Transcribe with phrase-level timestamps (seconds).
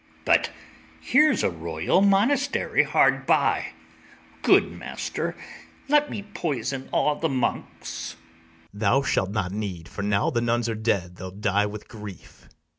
[0.25, 0.49] But
[0.99, 3.73] here's a royal monastery hard by;
[4.41, 5.35] Good master,
[5.87, 8.15] let me poison all the monks.
[8.73, 8.73] BARABAS.
[8.73, 12.47] Thou shalt not need; for, now the nuns are dead, They'll die with grief.